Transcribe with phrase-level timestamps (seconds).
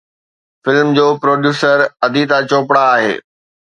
[0.63, 3.13] Film جو producer Aditya Chopra آهي.